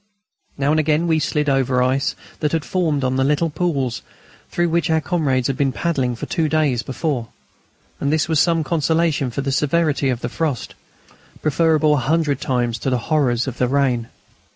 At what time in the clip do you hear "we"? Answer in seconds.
1.05-1.19